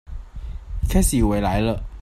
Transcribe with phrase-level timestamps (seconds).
[0.81, 1.85] 一開始以為來了